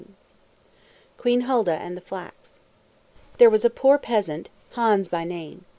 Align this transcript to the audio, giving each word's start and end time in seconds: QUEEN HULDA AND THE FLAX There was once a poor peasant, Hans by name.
QUEEN 1.19 1.41
HULDA 1.41 1.73
AND 1.73 1.95
THE 1.95 2.01
FLAX 2.01 2.59
There 3.37 3.51
was 3.51 3.59
once 3.61 3.65
a 3.65 3.69
poor 3.79 3.99
peasant, 3.99 4.49
Hans 4.71 5.07
by 5.09 5.25
name. 5.25 5.65